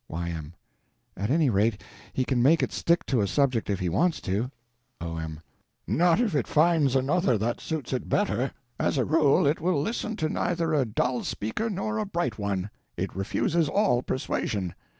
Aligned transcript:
Y.M. 0.09 0.55
At 1.15 1.29
any 1.29 1.51
rate, 1.51 1.83
he 2.11 2.25
can 2.25 2.41
make 2.41 2.63
it 2.63 2.71
stick 2.71 3.05
to 3.05 3.21
a 3.21 3.27
subject 3.27 3.69
if 3.69 3.77
he 3.79 3.87
wants 3.87 4.19
to. 4.21 4.49
O.M. 4.99 5.41
Not 5.85 6.19
if 6.19 6.33
it 6.33 6.47
find 6.47 6.95
another 6.95 7.37
that 7.37 7.61
suits 7.61 7.93
it 7.93 8.09
better. 8.09 8.51
As 8.79 8.97
a 8.97 9.05
rule 9.05 9.45
it 9.45 9.61
will 9.61 9.79
listen 9.79 10.15
to 10.15 10.27
neither 10.27 10.73
a 10.73 10.85
dull 10.85 11.23
speaker 11.23 11.69
nor 11.69 11.99
a 11.99 12.07
bright 12.07 12.39
one. 12.39 12.71
It 12.97 13.15
refuses 13.15 13.69
all 13.69 14.01
persuasion. 14.01 14.73